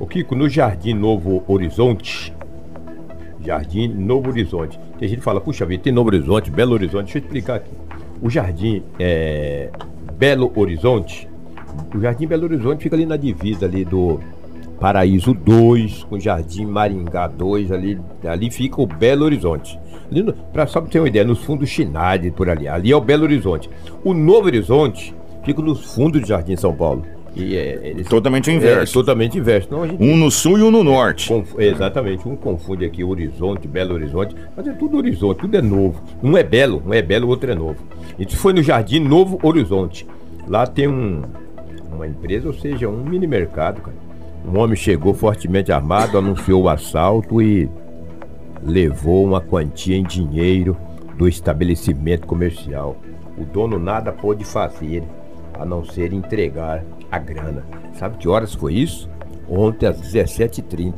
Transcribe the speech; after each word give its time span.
O 0.00 0.06
Kiko, 0.06 0.34
no 0.34 0.48
Jardim 0.48 0.94
Novo 0.94 1.42
Horizonte, 1.48 2.32
Jardim 3.44 3.88
Novo 3.88 4.30
Horizonte, 4.30 4.78
tem 4.98 5.08
gente 5.08 5.18
que 5.18 5.24
fala, 5.24 5.40
puxa 5.40 5.66
vida, 5.66 5.82
tem 5.82 5.92
Novo 5.92 6.08
Horizonte, 6.08 6.50
Belo 6.50 6.74
Horizonte, 6.74 7.04
deixa 7.04 7.18
eu 7.18 7.22
explicar 7.22 7.56
aqui. 7.56 7.72
O 8.22 8.30
Jardim 8.30 8.82
é, 8.98 9.70
Belo 10.16 10.52
Horizonte, 10.54 11.28
o 11.94 12.00
Jardim 12.00 12.26
Belo 12.26 12.44
Horizonte 12.44 12.82
fica 12.82 12.94
ali 12.94 13.06
na 13.06 13.16
divisa 13.16 13.66
ali 13.66 13.84
do 13.84 14.20
Paraíso 14.78 15.34
2, 15.34 16.04
com 16.04 16.20
Jardim 16.20 16.64
Maringá 16.64 17.26
2, 17.26 17.72
ali, 17.72 17.98
ali 18.24 18.50
fica 18.50 18.80
o 18.80 18.86
Belo 18.86 19.24
Horizonte. 19.24 19.78
Para 20.52 20.66
só 20.66 20.80
pra 20.80 20.88
ter 20.90 21.00
uma 21.00 21.08
ideia, 21.08 21.24
nos 21.24 21.42
fundos 21.42 21.68
Chinade, 21.68 22.30
por 22.30 22.48
ali. 22.48 22.68
Ali 22.68 22.92
é 22.92 22.96
o 22.96 23.00
Belo 23.00 23.24
Horizonte. 23.24 23.68
O 24.04 24.14
Novo 24.14 24.46
Horizonte 24.46 25.14
fica 25.44 25.60
nos 25.60 25.92
fundos 25.92 26.20
do 26.20 26.26
Jardim 26.26 26.56
São 26.56 26.74
Paulo. 26.74 27.04
E 27.36 27.56
é, 27.56 27.94
totalmente 28.08 28.50
inverso. 28.50 28.92
É, 28.92 28.94
totalmente 28.94 29.38
inverso. 29.38 29.68
Não, 29.70 29.86
gente, 29.86 30.02
um 30.02 30.16
no 30.16 30.30
sul 30.30 30.58
e 30.58 30.62
um 30.62 30.70
no 30.70 30.82
norte. 30.82 31.28
Conf, 31.28 31.54
exatamente. 31.58 32.26
Um 32.28 32.34
confunde 32.34 32.84
aqui 32.84 33.04
Horizonte, 33.04 33.68
Belo 33.68 33.94
Horizonte, 33.94 34.34
mas 34.56 34.66
é 34.66 34.72
tudo 34.72 34.96
Horizonte, 34.96 35.38
tudo 35.40 35.56
é 35.56 35.62
novo. 35.62 36.02
Um 36.22 36.36
é 36.36 36.42
belo, 36.42 36.82
um 36.84 36.92
é 36.92 37.02
belo, 37.02 37.26
o 37.26 37.30
outro 37.30 37.50
é 37.50 37.54
novo. 37.54 37.76
Isso 38.18 38.36
foi 38.36 38.52
no 38.52 38.62
Jardim 38.62 39.00
Novo 39.00 39.38
Horizonte. 39.42 40.06
Lá 40.48 40.66
tem 40.66 40.88
um, 40.88 41.22
uma 41.92 42.06
empresa, 42.06 42.48
ou 42.48 42.54
seja, 42.54 42.88
um 42.88 43.04
mini 43.04 43.26
mercado, 43.26 43.82
cara. 43.82 43.96
Um 44.46 44.58
homem 44.58 44.76
chegou 44.76 45.12
fortemente 45.12 45.70
armado, 45.70 46.16
anunciou 46.16 46.62
o 46.62 46.68
assalto 46.68 47.42
e 47.42 47.68
levou 48.62 49.24
uma 49.24 49.40
quantia 49.40 49.96
em 49.96 50.02
dinheiro 50.02 50.76
do 51.16 51.28
estabelecimento 51.28 52.26
comercial. 52.26 52.96
O 53.36 53.44
dono 53.44 53.78
nada 53.78 54.10
pôde 54.10 54.44
fazer 54.44 55.02
a 55.54 55.64
não 55.64 55.84
ser 55.84 56.12
entregar 56.12 56.84
a 57.10 57.18
grana. 57.18 57.64
Sabe 57.94 58.18
que 58.18 58.28
horas 58.28 58.54
foi 58.54 58.74
isso? 58.74 59.08
Ontem 59.48 59.86
às 59.86 60.00
17h30. 60.00 60.94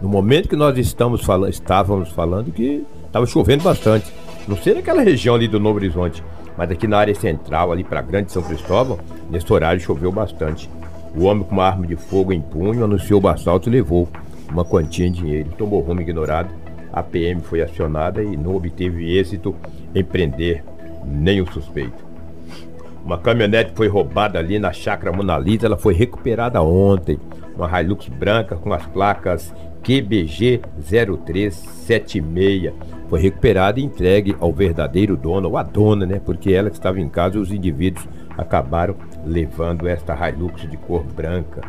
No 0.00 0.08
momento 0.08 0.48
que 0.48 0.56
nós 0.56 0.76
estamos 0.78 1.24
falando, 1.24 1.50
estávamos 1.50 2.10
falando 2.10 2.50
que 2.50 2.84
estava 3.06 3.26
chovendo 3.26 3.62
bastante. 3.62 4.12
Não 4.48 4.56
sei 4.56 4.74
naquela 4.74 5.02
região 5.02 5.34
ali 5.34 5.46
do 5.46 5.60
Novo 5.60 5.76
Horizonte, 5.76 6.24
mas 6.56 6.70
aqui 6.70 6.86
na 6.88 6.98
área 6.98 7.14
central, 7.14 7.70
ali 7.70 7.84
para 7.84 8.02
Grande 8.02 8.32
São 8.32 8.42
Cristóvão, 8.42 8.98
nesse 9.30 9.52
horário 9.52 9.80
choveu 9.80 10.10
bastante. 10.10 10.68
O 11.14 11.24
homem 11.24 11.44
com 11.44 11.52
uma 11.52 11.66
arma 11.66 11.86
de 11.86 11.94
fogo 11.94 12.32
em 12.32 12.40
punho 12.40 12.84
anunciou 12.84 13.22
o 13.22 13.28
assalto 13.28 13.68
e 13.68 13.72
levou 13.72 14.08
uma 14.50 14.64
quantia 14.64 15.06
em 15.06 15.12
dinheiro. 15.12 15.50
Tomou 15.56 15.80
rumo 15.80 16.00
ignorado. 16.00 16.50
A 16.92 17.02
PM 17.02 17.40
foi 17.40 17.62
acionada 17.62 18.22
e 18.22 18.36
não 18.36 18.56
obteve 18.56 19.16
êxito 19.16 19.54
em 19.94 20.02
prender 20.02 20.64
o 21.40 21.52
suspeito. 21.52 22.11
Uma 23.04 23.18
caminhonete 23.18 23.72
foi 23.74 23.88
roubada 23.88 24.38
ali 24.38 24.58
na 24.60 24.72
chácara 24.72 25.14
Monalita, 25.14 25.66
ela 25.66 25.76
foi 25.76 25.92
recuperada 25.92 26.62
ontem. 26.62 27.18
Uma 27.56 27.80
Hilux 27.80 28.08
branca 28.08 28.54
com 28.56 28.72
as 28.72 28.86
placas 28.86 29.52
QBG 29.82 30.60
0376. 30.80 32.72
Foi 33.08 33.20
recuperada 33.20 33.80
e 33.80 33.82
entregue 33.82 34.36
ao 34.40 34.52
verdadeiro 34.52 35.16
dono, 35.16 35.48
ou 35.48 35.56
a 35.56 35.62
dona, 35.62 36.06
né? 36.06 36.20
Porque 36.24 36.52
ela 36.52 36.70
que 36.70 36.76
estava 36.76 37.00
em 37.00 37.08
casa 37.08 37.38
os 37.38 37.52
indivíduos 37.52 38.08
acabaram 38.38 38.94
levando 39.26 39.88
esta 39.88 40.14
Hilux 40.28 40.62
de 40.62 40.76
cor 40.76 41.02
branca. 41.02 41.60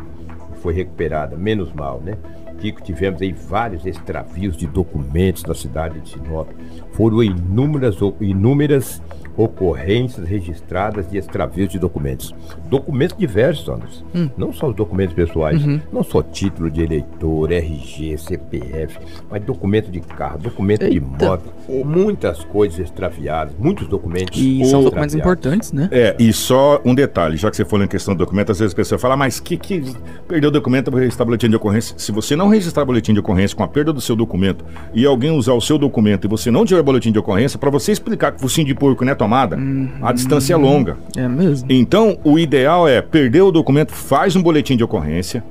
Foi 0.62 0.72
recuperada, 0.72 1.36
menos 1.36 1.72
mal, 1.72 2.00
né? 2.00 2.16
Kiko, 2.58 2.80
tivemos 2.80 3.20
aí 3.20 3.32
vários 3.32 3.84
extravios 3.84 4.56
de 4.56 4.66
documentos 4.66 5.42
na 5.44 5.54
cidade 5.54 6.00
de 6.00 6.10
Sinop. 6.10 6.48
Foram 6.92 7.22
inúmeras, 7.22 7.96
inúmeras 8.20 9.02
ocorrências 9.36 10.26
registradas 10.26 11.10
de 11.10 11.18
extravios 11.18 11.68
de 11.68 11.78
documentos. 11.78 12.34
Documentos 12.68 13.16
diversos, 13.16 13.68
Anderson. 13.68 14.04
Hum. 14.14 14.30
Não 14.36 14.52
só 14.52 14.68
os 14.68 14.76
documentos 14.76 15.14
pessoais, 15.14 15.64
uhum. 15.64 15.80
não 15.92 16.02
só 16.02 16.22
título 16.22 16.70
de 16.70 16.82
eleitor, 16.82 17.52
RG, 17.52 18.16
CPF, 18.18 18.98
mas 19.30 19.42
documento 19.42 19.90
de 19.90 20.00
carro, 20.00 20.38
documento 20.38 20.82
Eita. 20.82 20.94
de 20.94 21.00
moto, 21.00 21.52
muitas 21.84 22.44
coisas 22.44 22.78
extraviadas, 22.78 23.54
muitos 23.58 23.88
documentos. 23.88 24.38
E 24.40 24.64
são 24.66 24.82
documentos 24.84 25.14
importantes, 25.14 25.72
né? 25.72 25.88
É, 25.90 26.14
e 26.18 26.32
só 26.32 26.80
um 26.84 26.94
detalhe, 26.94 27.36
já 27.36 27.50
que 27.50 27.56
você 27.56 27.64
falou 27.64 27.84
em 27.84 27.88
questão 27.88 28.14
do 28.14 28.18
documento, 28.18 28.52
às 28.52 28.58
vezes 28.58 28.72
a 28.72 28.76
pessoa 28.76 28.98
fala, 28.98 29.16
mas 29.16 29.40
que, 29.40 29.56
que 29.56 29.82
perdeu 30.28 30.48
o 30.48 30.52
documento 30.52 30.90
para 30.90 31.00
registrar 31.00 31.24
boletim 31.24 31.48
de 31.48 31.56
ocorrência? 31.56 31.98
Se 31.98 32.12
você 32.12 32.36
não 32.36 32.48
registrar 32.48 32.84
boletim 32.84 33.12
de 33.12 33.20
ocorrência 33.20 33.56
com 33.56 33.62
a 33.62 33.68
perda 33.68 33.92
do 33.92 34.00
seu 34.00 34.14
documento 34.14 34.64
e 34.92 35.04
alguém 35.04 35.30
usar 35.30 35.54
o 35.54 35.60
seu 35.60 35.78
documento 35.78 36.26
e 36.26 36.28
você 36.28 36.50
não 36.50 36.64
tiver 36.64 36.82
boletim 36.82 37.10
de 37.10 37.18
ocorrência, 37.18 37.58
para 37.58 37.70
você 37.70 37.92
explicar 37.92 38.32
que 38.32 38.38
o 38.38 38.40
focinho 38.40 38.66
de 38.66 38.74
porco 38.74 39.04
não 39.04 39.12
é 39.12 39.14
tomada, 39.24 39.56
uhum. 39.56 39.88
a 40.02 40.12
distância 40.12 40.54
é 40.54 40.56
longa. 40.56 40.96
É 41.16 41.26
mesmo. 41.26 41.66
Então, 41.70 42.18
o 42.22 42.38
ideal 42.38 42.86
é 42.86 43.00
perder 43.00 43.42
o 43.42 43.50
documento, 43.50 43.92
faz 43.92 44.36
um 44.36 44.42
boletim 44.42 44.76
de 44.76 44.84
ocorrência, 44.84 45.42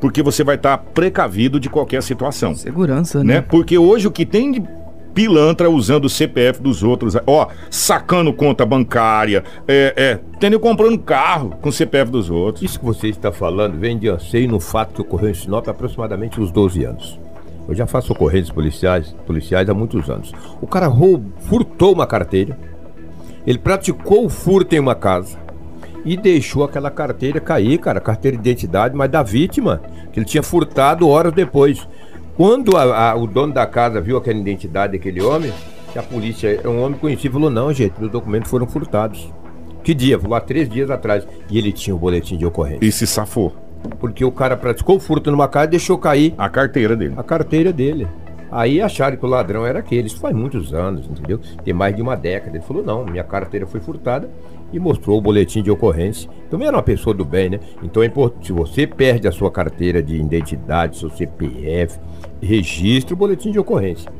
porque 0.00 0.22
você 0.22 0.44
vai 0.44 0.56
estar 0.56 0.76
precavido 0.78 1.58
de 1.58 1.68
qualquer 1.70 2.02
situação. 2.02 2.54
Segurança, 2.54 3.24
né? 3.24 3.34
né? 3.34 3.40
Porque 3.40 3.78
hoje 3.78 4.06
o 4.06 4.10
que 4.10 4.26
tem 4.26 4.52
de 4.52 4.62
pilantra 5.14 5.68
usando 5.70 6.06
o 6.06 6.08
CPF 6.08 6.60
dos 6.62 6.82
outros, 6.82 7.16
ó, 7.26 7.48
sacando 7.70 8.32
conta 8.32 8.64
bancária, 8.64 9.44
é, 9.68 9.94
é, 9.96 10.18
tendo 10.40 10.58
comprando 10.58 10.98
carro 10.98 11.50
com 11.60 11.68
o 11.68 11.72
CPF 11.72 12.10
dos 12.10 12.30
outros. 12.30 12.64
Isso 12.64 12.78
que 12.78 12.84
você 12.84 13.08
está 13.08 13.30
falando 13.30 13.78
vem 13.78 13.98
de 13.98 14.08
anseio 14.08 14.48
no 14.48 14.60
fato 14.60 14.94
que 14.94 15.00
ocorreu 15.02 15.30
em 15.30 15.34
Sinop 15.34 15.68
há 15.68 15.70
aproximadamente 15.70 16.40
uns 16.40 16.50
12 16.50 16.84
anos. 16.84 17.18
Eu 17.68 17.74
já 17.74 17.86
faço 17.86 18.12
ocorrências 18.12 18.50
policiais, 18.50 19.14
policiais 19.26 19.68
há 19.68 19.74
muitos 19.74 20.10
anos. 20.10 20.32
O 20.60 20.66
cara 20.66 20.86
roubou, 20.86 21.30
furtou 21.42 21.92
uma 21.92 22.06
carteira, 22.06 22.58
ele 23.46 23.58
praticou 23.58 24.24
o 24.26 24.28
furto 24.28 24.74
em 24.74 24.78
uma 24.78 24.94
casa 24.94 25.38
e 26.04 26.16
deixou 26.16 26.64
aquela 26.64 26.90
carteira 26.90 27.40
cair, 27.40 27.78
cara, 27.78 28.00
carteira 28.00 28.36
de 28.36 28.42
identidade, 28.48 28.94
mas 28.94 29.10
da 29.10 29.22
vítima, 29.22 29.80
que 30.12 30.18
ele 30.18 30.26
tinha 30.26 30.42
furtado 30.42 31.08
horas 31.08 31.32
depois. 31.32 31.86
Quando 32.36 32.76
a, 32.76 33.10
a, 33.10 33.14
o 33.14 33.26
dono 33.26 33.52
da 33.52 33.66
casa 33.66 34.00
viu 34.00 34.16
aquela 34.16 34.38
identidade 34.38 34.92
daquele 34.92 35.22
homem, 35.22 35.52
a 35.94 36.02
polícia 36.02 36.60
é 36.62 36.68
um 36.68 36.82
homem 36.82 36.98
conhecido, 36.98 37.34
falou: 37.34 37.50
Não, 37.50 37.72
gente, 37.72 37.94
meus 37.98 38.10
documentos 38.10 38.50
foram 38.50 38.66
furtados. 38.66 39.30
Que 39.82 39.92
dia? 39.92 40.18
Falou 40.18 40.36
há 40.36 40.40
três 40.40 40.68
dias 40.68 40.90
atrás. 40.90 41.26
E 41.50 41.58
ele 41.58 41.72
tinha 41.72 41.94
o 41.94 41.98
boletim 41.98 42.36
de 42.36 42.46
ocorrência. 42.46 42.86
E 42.86 42.92
se 42.92 43.06
safou. 43.06 43.52
Porque 43.98 44.24
o 44.24 44.30
cara 44.30 44.56
praticou 44.56 44.96
o 44.96 45.00
furto 45.00 45.30
numa 45.30 45.48
casa 45.48 45.66
e 45.66 45.70
deixou 45.70 45.98
cair. 45.98 46.34
A 46.38 46.48
carteira 46.48 46.96
dele. 46.96 47.14
A 47.16 47.22
carteira 47.22 47.72
dele. 47.72 48.06
Aí 48.52 48.82
acharam 48.82 49.16
que 49.16 49.24
o 49.24 49.28
ladrão 49.28 49.66
era 49.66 49.78
aquele. 49.78 50.08
Isso 50.08 50.20
faz 50.20 50.36
muitos 50.36 50.74
anos, 50.74 51.06
entendeu? 51.06 51.40
Tem 51.64 51.72
mais 51.72 51.96
de 51.96 52.02
uma 52.02 52.14
década. 52.14 52.54
Ele 52.54 52.64
falou: 52.64 52.84
não, 52.84 53.02
minha 53.02 53.24
carteira 53.24 53.66
foi 53.66 53.80
furtada 53.80 54.28
e 54.70 54.78
mostrou 54.78 55.16
o 55.16 55.22
boletim 55.22 55.62
de 55.62 55.70
ocorrência. 55.70 56.28
Também 56.50 56.68
era 56.68 56.76
uma 56.76 56.82
pessoa 56.82 57.14
do 57.14 57.24
bem, 57.24 57.48
né? 57.48 57.60
Então 57.82 58.02
é 58.02 58.06
importante. 58.06 58.48
Se 58.48 58.52
você 58.52 58.86
perde 58.86 59.26
a 59.26 59.32
sua 59.32 59.50
carteira 59.50 60.02
de 60.02 60.16
identidade, 60.16 60.98
seu 60.98 61.08
CPF, 61.08 61.98
registre 62.42 63.14
o 63.14 63.16
boletim 63.16 63.50
de 63.50 63.58
ocorrência. 63.58 64.12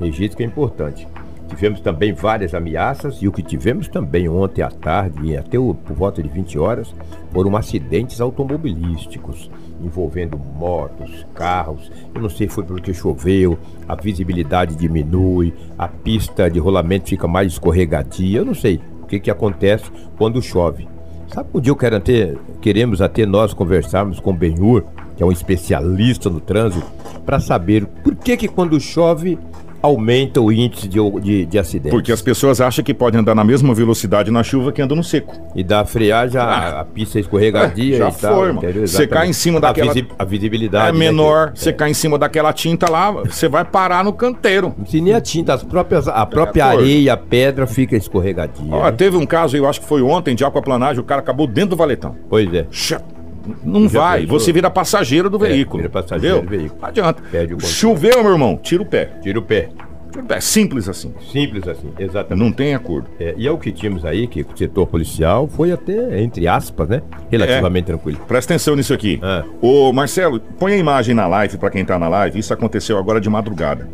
Registro 0.00 0.36
que 0.36 0.42
é 0.42 0.46
importante. 0.46 1.06
Tivemos 1.48 1.80
também 1.80 2.12
várias 2.12 2.54
ameaças 2.54 3.22
e 3.22 3.28
o 3.28 3.32
que 3.32 3.42
tivemos 3.42 3.88
também 3.88 4.28
ontem 4.28 4.60
à 4.60 4.68
tarde, 4.68 5.36
até 5.36 5.58
o, 5.58 5.72
por 5.72 5.96
volta 5.96 6.22
de 6.22 6.28
20 6.28 6.58
horas, 6.58 6.94
foram 7.32 7.56
acidentes 7.56 8.20
automobilísticos 8.20 9.50
envolvendo 9.80 10.38
motos, 10.38 11.26
carros. 11.34 11.90
Eu 12.14 12.22
não 12.22 12.28
sei 12.28 12.48
se 12.48 12.54
foi 12.54 12.64
porque 12.64 12.92
choveu, 12.92 13.58
a 13.86 13.94
visibilidade 13.94 14.74
diminui, 14.74 15.54
a 15.78 15.88
pista 15.88 16.50
de 16.50 16.58
rolamento 16.58 17.08
fica 17.08 17.28
mais 17.28 17.52
escorregadia. 17.52 18.40
Eu 18.40 18.44
não 18.44 18.54
sei 18.54 18.80
o 19.02 19.06
que, 19.06 19.20
que 19.20 19.30
acontece 19.30 19.84
quando 20.16 20.42
chove. 20.42 20.88
Sabe 21.28 21.50
um 21.52 21.60
dia 21.60 21.70
eu 21.70 21.76
quero 21.76 22.00
ter, 22.00 22.38
queremos 22.60 23.02
até 23.02 23.26
nós 23.26 23.52
conversarmos 23.52 24.18
com 24.18 24.30
o 24.30 24.34
Benhur, 24.34 24.84
que 25.14 25.22
é 25.22 25.26
um 25.26 25.32
especialista 25.32 26.30
no 26.30 26.40
trânsito, 26.40 26.86
para 27.26 27.38
saber 27.38 27.84
por 27.86 28.14
que 28.14 28.36
que 28.36 28.48
quando 28.48 28.80
chove 28.80 29.38
aumenta 29.82 30.40
o 30.40 30.52
índice 30.52 30.88
de, 30.88 30.98
de, 31.20 31.46
de, 31.46 31.58
acidentes. 31.58 31.90
Porque 31.90 32.12
as 32.12 32.20
pessoas 32.20 32.60
acham 32.60 32.84
que 32.84 32.92
podem 32.92 33.20
andar 33.20 33.34
na 33.34 33.44
mesma 33.44 33.74
velocidade 33.74 34.30
na 34.30 34.42
chuva 34.42 34.72
que 34.72 34.82
andam 34.82 34.96
no 34.96 35.04
seco. 35.04 35.34
E 35.54 35.62
da 35.62 35.84
freagem, 35.84 36.40
a, 36.40 36.80
a 36.80 36.84
pista 36.84 37.18
é 37.18 37.20
escorregadia 37.20 37.96
é, 37.96 37.98
já 37.98 38.08
e 38.08 38.12
foi, 38.12 38.54
tal. 38.54 38.72
Você 38.86 39.06
cai 39.06 39.28
em 39.28 39.32
cima 39.32 39.60
daquela... 39.60 39.90
A, 39.90 39.94
visi, 39.94 40.08
a 40.18 40.24
visibilidade... 40.24 40.88
É 40.96 40.98
menor, 40.98 41.52
você 41.54 41.70
é. 41.70 41.72
cai 41.72 41.90
em 41.90 41.94
cima 41.94 42.18
daquela 42.18 42.52
tinta 42.52 42.90
lá, 42.90 43.10
você 43.10 43.48
vai 43.48 43.64
parar 43.64 44.04
no 44.04 44.12
canteiro. 44.12 44.74
Se 44.86 45.00
nem 45.00 45.14
a 45.14 45.20
tinta, 45.20 45.54
as 45.54 45.62
próprias, 45.62 46.08
a 46.08 46.26
própria 46.26 46.62
é, 46.62 46.64
areia, 46.64 47.12
a 47.12 47.16
pedra 47.16 47.66
fica 47.66 47.96
escorregadia. 47.96 48.74
Ó, 48.74 48.90
teve 48.90 49.16
um 49.16 49.26
caso, 49.26 49.56
eu 49.56 49.68
acho 49.68 49.80
que 49.80 49.86
foi 49.86 50.02
ontem, 50.02 50.34
de 50.34 50.44
aquaplanagem, 50.44 51.00
o 51.00 51.04
cara 51.04 51.20
acabou 51.20 51.46
dentro 51.46 51.70
do 51.70 51.76
valetão. 51.76 52.16
Pois 52.28 52.52
é. 52.52 52.66
Não 53.64 53.88
Já 53.88 54.00
vai, 54.00 54.20
pensou? 54.22 54.40
você 54.40 54.52
vira 54.52 54.70
passageiro 54.70 55.30
do 55.30 55.44
é, 55.44 55.48
veículo. 55.48 55.82
Vira 55.82 55.90
passageiro 55.90 56.42
do 56.42 56.48
veículo. 56.48 56.80
Não 56.80 56.88
adianta. 56.88 57.22
Choveu, 57.60 58.22
meu 58.22 58.32
irmão, 58.32 58.58
tira 58.62 58.82
o 58.82 58.86
pé. 58.86 59.10
Tira 59.22 59.38
o 59.38 59.42
pé. 59.42 59.70
É 60.28 60.40
simples 60.40 60.88
assim. 60.88 61.14
Simples 61.30 61.68
assim, 61.68 61.92
exatamente. 61.98 62.44
Não 62.44 62.50
tem 62.50 62.74
acordo. 62.74 63.08
É, 63.20 63.34
e 63.36 63.46
é 63.46 63.50
o 63.50 63.58
que 63.58 63.70
tínhamos 63.70 64.04
aí, 64.04 64.26
que 64.26 64.42
o 64.42 64.56
setor 64.56 64.86
policial 64.86 65.46
foi 65.46 65.70
até, 65.70 66.20
entre 66.20 66.48
aspas, 66.48 66.88
né? 66.88 67.02
Relativamente 67.30 67.84
é. 67.84 67.86
tranquilo. 67.86 68.18
Presta 68.26 68.54
atenção 68.54 68.74
nisso 68.74 68.92
aqui. 68.94 69.20
Ah. 69.22 69.44
Ô, 69.60 69.92
Marcelo, 69.92 70.40
põe 70.40 70.72
a 70.72 70.76
imagem 70.76 71.14
na 71.14 71.26
live 71.26 71.58
para 71.58 71.70
quem 71.70 71.84
tá 71.84 71.98
na 71.98 72.08
live. 72.08 72.38
Isso 72.38 72.52
aconteceu 72.52 72.98
agora 72.98 73.20
de 73.20 73.28
madrugada. 73.28 73.88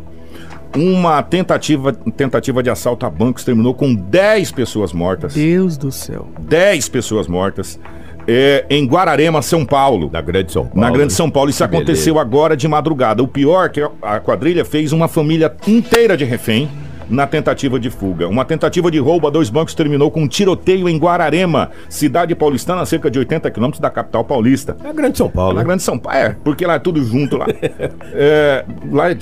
Uma 0.75 1.23
tentativa, 1.23 1.93
tentativa 1.93 2.61
de 2.61 2.69
assalto 2.69 3.05
a 3.05 3.09
bancos 3.09 3.43
terminou 3.43 3.73
com 3.73 3.93
10 3.93 4.51
pessoas 4.51 4.91
mortas. 4.91 5.33
Deus 5.33 5.77
do 5.77 5.91
céu. 5.91 6.27
10 6.39 6.89
pessoas 6.89 7.27
mortas. 7.27 7.79
É, 8.27 8.65
em 8.69 8.85
Guararema, 8.85 9.41
São 9.41 9.65
Paulo. 9.65 10.09
Na 10.11 10.21
Grande 10.21 10.51
São 10.51 10.65
Paulo. 10.65 10.81
Na 10.81 10.91
Grande 10.91 11.13
São 11.13 11.29
Paulo. 11.29 11.49
Isso 11.49 11.63
aconteceu 11.63 12.15
beleza. 12.15 12.21
agora 12.21 12.57
de 12.57 12.67
madrugada. 12.67 13.21
O 13.23 13.27
pior 13.27 13.65
é 13.65 13.69
que 13.69 13.81
a 14.01 14.19
quadrilha 14.19 14.65
fez 14.65 14.91
uma 14.91 15.07
família 15.07 15.53
inteira 15.67 16.17
de 16.17 16.25
refém 16.25 16.69
na 17.09 17.27
tentativa 17.27 17.79
de 17.79 17.89
fuga. 17.89 18.27
Uma 18.27 18.45
tentativa 18.45 18.89
de 18.89 18.99
roubo 18.99 19.27
a 19.27 19.29
dois 19.29 19.49
bancos 19.49 19.73
terminou 19.73 20.09
com 20.11 20.23
um 20.23 20.27
tiroteio 20.27 20.89
em 20.89 20.97
Guararema, 20.97 21.71
cidade 21.89 22.35
paulistana, 22.35 22.81
a 22.81 22.85
cerca 22.85 23.09
de 23.09 23.19
80 23.19 23.49
quilômetros 23.51 23.79
da 23.79 23.89
capital 23.89 24.23
paulista. 24.23 24.75
Na 24.83 24.91
Grande 24.91 25.17
São 25.17 25.29
Paulo. 25.29 25.53
Na 25.53 25.59
né? 25.61 25.65
Grande 25.65 25.83
São 25.83 25.97
Paulo, 25.97 26.17
é, 26.17 26.35
porque 26.43 26.65
lá 26.65 26.75
é 26.75 26.79
tudo 26.79 27.03
junto 27.03 27.37
lá. 27.37 27.45
é, 28.13 28.65
lá 28.91 29.11
é, 29.11 29.17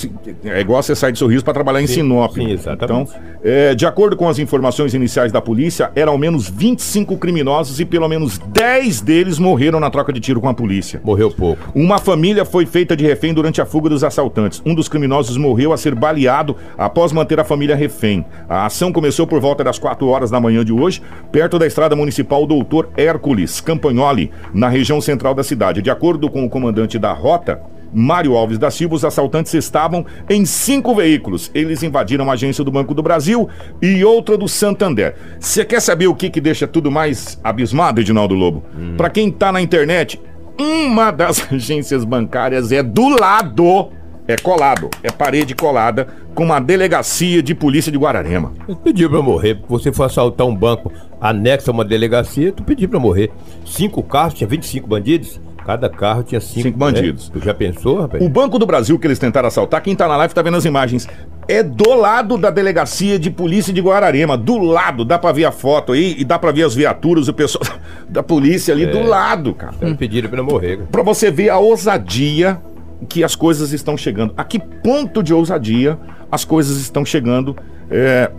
é 0.46 0.62
igual 0.62 0.82
você 0.82 0.96
sair 0.96 1.12
de 1.12 1.20
Sorriso 1.20 1.44
para 1.44 1.54
trabalhar 1.54 1.82
em 1.82 1.88
Sim, 1.88 1.96
Sinop. 1.96 2.34
sim, 2.34 2.52
exatamente. 2.52 3.12
Então, 3.12 3.34
é, 3.44 3.76
de 3.76 3.86
acordo 3.86 4.16
com 4.16 4.28
as 4.30 4.40
informações 4.40 4.94
iniciais 4.94 5.32
da 5.32 5.42
polícia, 5.42 5.92
eram 5.96 6.14
ao 6.14 6.18
menos 6.18 6.50
25 6.50 7.18
criminosos 7.18 7.80
e 7.80 7.86
pelo 7.86 8.08
menos 8.08 8.38
10 8.38 9.02
deles 9.02 9.40
morreram 9.40 9.80
na 9.80 9.90
troca 9.90 10.14
de 10.14 10.20
tiro 10.20 10.40
com 10.40 10.48
a 10.48 10.54
polícia. 10.54 11.02
Morreu 11.04 11.30
pouco. 11.32 11.62
Uma 11.76 12.00
família 12.00 12.46
foi 12.46 12.66
feita 12.66 12.96
de 12.96 13.06
refém 13.06 13.34
durante 13.34 13.62
a 13.62 13.66
fuga 13.66 13.90
dos 13.90 14.04
assaltantes. 14.04 14.62
Um 14.66 14.74
dos 14.74 14.88
criminosos 14.88 15.36
morreu 15.38 15.74
a 15.74 15.78
ser 15.78 15.94
baleado 15.96 16.56
após 16.78 17.12
manter 17.12 17.40
a 17.40 17.44
família 17.44 17.73
refém. 17.76 18.26
A 18.48 18.66
ação 18.66 18.92
começou 18.92 19.26
por 19.26 19.40
volta 19.40 19.64
das 19.64 19.80
4 19.80 20.08
horas 20.08 20.32
da 20.32 20.40
manhã 20.40 20.64
de 20.64 20.74
hoje, 20.74 21.02
perto 21.32 21.58
da 21.60 21.68
estrada 21.68 21.96
municipal 21.96 22.46
Doutor 22.46 22.90
Hércules 22.96 23.62
Campagnoli, 23.62 24.32
na 24.54 24.70
região 24.70 25.00
central 25.02 25.34
da 25.34 25.44
cidade. 25.44 25.82
De 25.82 25.90
acordo 25.90 26.30
com 26.30 26.46
o 26.46 26.50
comandante 26.50 26.98
da 27.00 27.12
rota, 27.12 27.62
Mário 27.94 28.36
Alves 28.36 28.58
da 28.58 28.72
Silva, 28.72 28.96
os 28.96 29.06
assaltantes 29.06 29.54
estavam 29.54 30.06
em 30.30 30.46
cinco 30.46 30.96
veículos. 30.96 31.52
Eles 31.54 31.84
invadiram 31.84 32.30
a 32.30 32.34
agência 32.34 32.64
do 32.64 32.72
Banco 32.72 32.94
do 32.94 33.04
Brasil 33.04 33.48
e 33.82 34.04
outra 34.04 34.38
do 34.38 34.48
Santander. 34.48 35.16
Você 35.40 35.64
quer 35.64 35.80
saber 35.80 36.08
o 36.08 36.16
que, 36.16 36.30
que 36.30 36.42
deixa 36.42 36.68
tudo 36.68 36.92
mais 36.92 37.40
abismado, 37.44 38.02
Edinaldo 38.02 38.34
Lobo? 38.34 38.64
Pra 38.98 39.10
quem 39.10 39.32
tá 39.32 39.52
na 39.52 39.62
internet, 39.62 40.20
uma 40.60 41.12
das 41.12 41.48
agências 41.54 42.04
bancárias 42.04 42.72
é 42.72 42.82
do 42.82 43.10
lado, 43.10 43.90
é 44.28 44.36
colado, 44.38 44.90
é 45.04 45.12
parede 45.12 45.54
colada 45.56 46.08
com 46.34 46.44
uma 46.44 46.60
delegacia 46.60 47.44
de 47.44 47.54
polícia 47.54 47.92
de 47.92 47.98
Guararema. 47.98 48.52
Tu 48.68 48.76
pediu 48.78 49.10
pra 49.10 49.22
morrer. 49.22 49.60
Você 49.68 49.92
foi 49.92 50.06
assaltar 50.06 50.48
um 50.48 50.56
banco 50.56 50.92
anexo 51.20 51.70
a 51.70 51.74
uma 51.74 51.86
delegacia, 51.86 52.52
tu 52.52 52.64
pediu 52.64 52.88
pra 52.90 53.00
morrer. 53.00 53.32
Cinco 53.66 54.02
carros, 54.04 54.34
tinha 54.34 54.48
25 54.48 54.88
bandidos. 54.88 55.40
Cada 55.66 55.88
carro 55.90 56.24
tinha 56.24 56.42
cinco, 56.42 56.62
Cinco 56.64 56.78
bandidos. 56.78 57.30
né? 57.30 57.36
Tu 57.40 57.46
já 57.46 57.54
pensou, 57.54 58.02
rapaz? 58.02 58.22
O 58.22 58.28
Banco 58.28 58.60
do 58.60 58.66
Brasil 58.66 59.00
que 59.00 59.08
eles 59.08 59.18
tentaram 59.18 59.48
assaltar, 59.48 59.82
quem 59.82 59.96
tá 59.96 60.06
na 60.10 60.18
live 60.18 60.34
tá 60.34 60.42
vendo 60.42 60.58
as 60.58 60.66
imagens. 60.66 61.08
É 61.48 61.64
do 61.64 61.94
lado 61.94 62.38
da 62.38 62.50
delegacia 62.50 63.18
de 63.18 63.30
polícia 63.32 63.72
de 63.72 63.80
Guararema, 63.80 64.36
do 64.38 64.58
lado, 64.58 65.06
dá 65.06 65.18
pra 65.18 65.32
ver 65.32 65.46
a 65.46 65.54
foto 65.54 65.94
aí 65.94 66.16
e 66.18 66.26
dá 66.26 66.38
pra 66.38 66.52
ver 66.52 66.64
as 66.64 66.76
viaturas, 66.76 67.30
o 67.30 67.34
pessoal 67.34 67.64
da 68.10 68.22
polícia 68.22 68.74
ali 68.74 68.86
do 68.86 69.04
lado, 69.04 69.54
cara. 69.54 69.74
Então 69.78 69.96
pediram 69.96 70.30
pra 70.30 70.44
morrer. 70.44 70.78
cara. 70.80 70.90
Pra 70.92 71.02
você 71.04 71.32
ver 71.32 71.50
a 71.50 71.58
ousadia 71.58 72.60
que 73.04 73.24
as 73.24 73.36
coisas 73.36 73.72
estão 73.72 73.98
chegando. 73.98 74.34
A 74.38 74.44
que 74.44 74.60
ponto 74.60 75.24
de 75.24 75.34
ousadia 75.34 75.98
as 76.32 76.44
coisas 76.44 76.78
estão 76.78 77.06
chegando 77.06 77.56
é, 77.90 78.30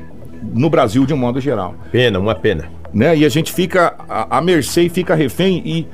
no 0.53 0.69
Brasil 0.69 1.07
de 1.07 1.15
um 1.15 1.17
modo 1.17 1.41
geral. 1.41 1.75
Pena, 1.91 2.19
uma 2.19 2.35
pena. 2.35 2.65
Né? 2.93 3.17
E 3.17 3.25
a 3.25 3.29
gente 3.29 3.53
fica 3.53 3.95
à, 4.09 4.41
mercê 4.41 4.83
e 4.83 4.89
fica 4.89 5.15
refém 5.15 5.63
e. 5.65 5.87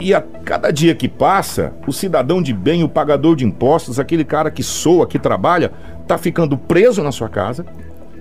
E 0.00 0.14
a 0.14 0.22
cada 0.44 0.70
dia 0.70 0.94
que 0.94 1.08
passa, 1.08 1.72
o 1.84 1.92
cidadão 1.92 2.40
de 2.40 2.52
bem, 2.52 2.84
o 2.84 2.88
pagador 2.88 3.34
de 3.34 3.44
impostos, 3.44 3.98
aquele 3.98 4.24
cara 4.24 4.48
que 4.48 4.62
soa, 4.62 5.08
que 5.08 5.18
trabalha, 5.18 5.72
tá 6.06 6.16
ficando 6.16 6.56
preso 6.56 7.02
na 7.02 7.10
sua 7.10 7.28
casa 7.28 7.66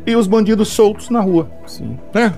e 0.03 0.15
os 0.15 0.25
bandidos 0.25 0.69
soltos 0.69 1.11
na 1.11 1.19
rua. 1.19 1.47
Sim. 1.67 1.99
Né? 2.15 2.33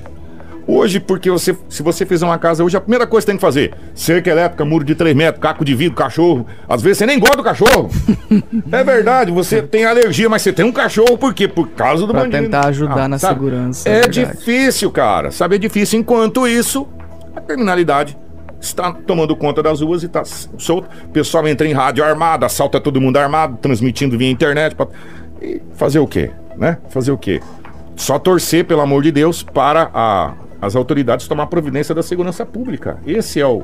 Hoje, 0.72 1.00
porque 1.00 1.32
você, 1.32 1.58
se 1.68 1.82
você 1.82 2.06
fizer 2.06 2.26
uma 2.26 2.38
casa 2.38 2.64
hoje, 2.64 2.78
a 2.78 2.82
primeira 2.82 3.08
coisa 3.08 3.26
que 3.26 3.32
tem 3.32 3.38
que 3.38 3.42
fazer: 3.42 3.74
cerca 3.96 4.30
elétrica, 4.30 4.64
muro 4.64 4.84
de 4.86 4.94
3 4.94 5.16
metros, 5.16 5.42
caco 5.42 5.66
de 5.66 5.74
vidro, 5.74 5.96
cachorro. 5.96 6.46
Às 6.68 6.80
vezes 6.84 7.00
você 7.00 7.06
nem 7.08 7.18
gosta 7.18 7.38
do 7.38 7.44
cachorro. 7.44 7.90
é 8.72 8.84
verdade, 8.84 9.32
você 9.32 9.64
tem 9.64 9.84
alergia, 9.86 10.30
mas 10.30 10.44
você 10.44 10.54
tem 10.54 10.64
um 10.64 10.72
cachorro 10.72 11.18
por 11.18 11.34
quê? 11.34 11.48
Por 11.48 11.70
causa 11.70 12.06
do 12.06 12.14
Pra 12.14 12.22
bandido. 12.22 12.44
tentar 12.44 12.68
ajudar 12.68 13.10
na 13.10 13.18
sabe? 13.18 13.34
segurança, 13.34 13.90
É, 13.90 14.02
é 14.02 14.08
difícil, 14.08 14.92
cara. 14.92 15.32
Sabe, 15.32 15.56
é 15.56 15.58
difícil. 15.58 16.00
Enquanto 16.00 16.48
isso, 16.48 16.88
a 17.36 17.42
criminalidade 17.42 18.16
está 18.62 18.92
tomando 18.92 19.36
conta 19.36 19.64
das 19.64 19.82
ruas 19.82 20.04
e 20.04 20.06
está 20.06 20.24
solto. 20.24 20.88
O 21.06 21.10
pessoal 21.10 21.48
entra 21.48 21.66
em 21.66 21.74
rádio 21.74 22.04
armado, 22.04 22.46
assalta 22.46 22.80
todo 22.80 23.02
mundo 23.02 23.18
armado, 23.18 23.58
transmitindo 23.60 24.16
via 24.20 24.30
internet. 24.30 24.76
pra- 24.76 24.86
E 25.42 25.62
fazer 25.74 25.98
o 25.98 26.06
quê? 26.06 26.30
Né? 26.56 26.78
Fazer 26.90 27.12
o 27.12 27.18
quê? 27.18 27.40
Só 27.96 28.20
torcer, 28.20 28.66
pelo 28.66 28.82
amor 28.82 29.02
de 29.02 29.12
Deus, 29.12 29.42
para 29.42 29.90
a- 29.94 30.34
as 30.62 30.76
autoridades 30.76 31.28
tomar 31.28 31.48
providência 31.48 31.94
da 31.96 32.04
segurança 32.04 32.46
pública. 32.46 33.00
Esse 33.06 33.40
é 33.40 33.46
o, 33.48 33.64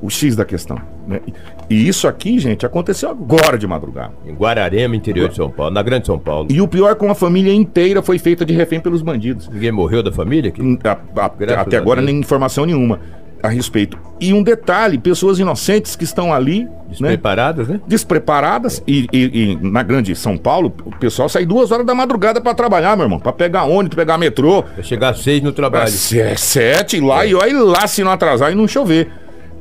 o 0.00 0.08
X 0.08 0.36
da 0.36 0.44
questão. 0.44 0.78
né? 1.06 1.20
E 1.68 1.88
isso 1.88 2.06
aqui, 2.06 2.38
gente, 2.38 2.64
aconteceu 2.64 3.10
agora 3.10 3.58
de 3.58 3.66
madrugada. 3.66 4.12
Em 4.26 4.32
Guararema, 4.34 4.94
interior 4.96 5.28
de 5.28 5.36
São 5.36 5.50
Paulo, 5.50 5.72
na 5.74 5.82
Grande 5.82 6.06
São 6.06 6.18
Paulo. 6.18 6.48
E 6.50 6.60
o 6.60 6.68
pior 6.68 6.90
é 6.92 6.94
que 6.94 7.04
uma 7.04 7.14
família 7.14 7.52
inteira 7.52 8.00
foi 8.02 8.18
feita 8.18 8.44
de 8.44 8.52
refém 8.54 8.80
pelos 8.80 9.02
bandidos. 9.02 9.48
Ninguém 9.48 9.72
morreu 9.72 10.02
da 10.02 10.12
família 10.12 10.48
aqui? 10.50 10.62
Hum, 10.62 10.78
a- 10.84 10.96
a- 11.22 11.60
até 11.60 11.76
agora 11.76 12.00
nem 12.00 12.18
informação 12.20 12.64
nenhuma 12.64 13.00
a 13.42 13.48
respeito. 13.48 13.98
E 14.20 14.32
um 14.34 14.42
detalhe, 14.42 14.98
pessoas 14.98 15.38
inocentes 15.38 15.94
que 15.94 16.04
estão 16.04 16.32
ali, 16.34 16.64
né, 16.64 16.70
Despreparadas, 16.90 17.68
né? 17.68 17.80
despreparadas, 17.86 18.82
e, 18.86 19.06
e- 19.12 19.52
e 19.52 19.58
na 19.62 19.82
grande 19.82 20.14
São 20.16 20.36
Paulo, 20.36 20.72
o 20.84 20.90
pessoal 20.96 21.28
sai 21.28 21.46
duas 21.46 21.70
horas 21.70 21.86
da 21.86 21.94
madrugada 21.94 22.40
pra 22.40 22.52
trabalhar, 22.54 22.96
meu 22.96 23.04
irmão, 23.06 23.18
Pra 23.20 23.32
pegar 23.32 23.64
ônibus, 23.64 23.94
pegar 23.96 24.18
metrô, 24.18 24.62
Vai 24.74 24.82
chegar 24.82 25.10
às 25.10 25.20
seis 25.20 25.42
no 25.42 25.52
trabalho. 25.52 25.84
é, 25.84 26.36
sete 26.36 27.00
lá 27.00 27.24
e 27.24 27.34
olha 27.34 27.62
lá 27.62 27.86
se 27.86 28.02
não 28.02 28.10
atrasar 28.10 28.50
e 28.50 28.54
não 28.54 28.66
chover. 28.66 29.08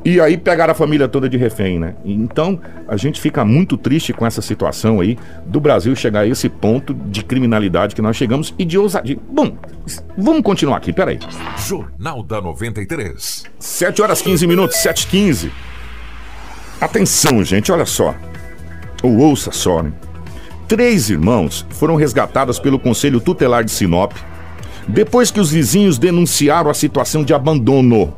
E 0.06 0.22
aí 0.22 0.38
pegaram 0.38 0.72
a 0.72 0.76
família 0.76 1.08
toda 1.08 1.28
de 1.28 1.38
refém, 1.38 1.80
né? 1.80 1.96
Então 2.06 2.60
a 2.88 2.96
gente 2.96 3.20
fica 3.20 3.44
muito 3.44 3.78
triste 3.78 4.14
com 4.14 4.26
essa 4.26 4.42
situação 4.42 5.00
aí 5.00 5.18
do 5.46 5.60
Brasil 5.60 5.96
chegar 5.96 6.22
a 6.22 6.28
esse 6.28 6.48
ponto 6.48 6.94
de 6.94 7.24
criminalidade 7.24 7.94
que 7.94 8.02
nós 8.02 8.16
chegamos 8.16 8.54
e 8.58 8.64
de 8.64 8.78
ousadia. 8.78 9.18
Bom, 9.30 9.58
vamos 10.18 10.42
continuar 10.44 10.78
aqui, 10.78 10.94
peraí. 10.94 11.20
Jornal 11.58 12.24
da 12.24 12.40
93. 12.42 13.44
7 13.60 14.02
horas 14.02 14.22
15 14.22 14.48
minutos, 14.48 14.78
7 14.78 15.04
h 15.04 15.12
15. 15.12 15.52
Atenção, 16.80 17.44
gente, 17.44 17.72
olha 17.72 17.86
só. 17.86 18.16
Ou 19.04 19.18
ouça 19.18 19.52
só, 19.52 19.84
né? 19.84 19.92
Três 20.68 21.10
irmãos 21.10 21.66
foram 21.70 21.96
resgatados 21.96 22.60
pelo 22.60 22.78
Conselho 22.78 23.20
Tutelar 23.20 23.64
de 23.64 23.72
Sinop 23.72 24.14
depois 24.88 25.30
que 25.30 25.40
os 25.40 25.52
vizinhos 25.52 25.98
denunciaram 25.98 26.70
a 26.70 26.74
situação 26.74 27.24
de 27.24 27.34
abandono. 27.34 28.14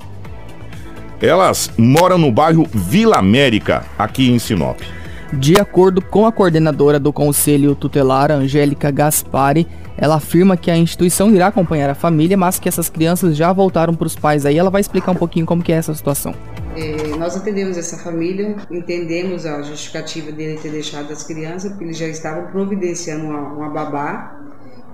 Elas 1.22 1.70
moram 1.78 2.18
no 2.18 2.32
bairro 2.32 2.66
Vila 2.74 3.18
América, 3.18 3.86
aqui 3.98 4.32
em 4.32 4.40
Sinop. 4.40 4.80
De 5.34 5.60
acordo 5.60 6.02
com 6.02 6.26
a 6.26 6.32
coordenadora 6.32 6.98
do 6.98 7.12
Conselho 7.12 7.76
Tutelar, 7.76 8.32
Angélica 8.32 8.90
Gaspari, 8.90 9.68
ela 9.98 10.16
afirma 10.16 10.56
que 10.56 10.72
a 10.72 10.78
instituição 10.78 11.30
irá 11.36 11.48
acompanhar 11.48 11.90
a 11.90 11.94
família, 11.94 12.38
mas 12.38 12.58
que 12.58 12.70
essas 12.70 12.90
crianças 12.90 13.36
já 13.36 13.52
voltaram 13.52 13.94
para 13.94 14.08
os 14.08 14.16
pais. 14.16 14.46
Aí 14.46 14.58
ela 14.58 14.70
vai 14.70 14.80
explicar 14.80 15.12
um 15.12 15.16
pouquinho 15.16 15.46
como 15.46 15.62
que 15.62 15.74
é 15.74 15.76
essa 15.76 15.94
situação. 15.94 16.34
É, 16.76 17.16
nós 17.18 17.36
atendemos 17.36 17.78
essa 17.78 17.98
família, 17.98 18.56
entendemos 18.72 19.46
a 19.46 19.62
justificativa 19.62 20.32
dele 20.32 20.58
ter 20.58 20.72
deixado 20.72 21.12
as 21.12 21.24
crianças, 21.24 21.72
porque 21.72 21.84
eles 21.84 21.98
já 21.98 22.08
estavam 22.08 22.48
providenciando 22.48 23.26
uma, 23.26 23.42
uma 23.42 23.70
babá 23.70 24.40